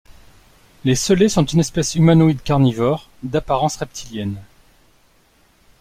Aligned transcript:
Les 0.83 0.95
Selays 0.95 1.29
sont 1.29 1.45
une 1.45 1.59
espèce 1.59 1.93
humanoïde 1.93 2.41
carnivore, 2.41 3.11
d'apparence 3.21 3.75
reptilienne. 3.75 4.41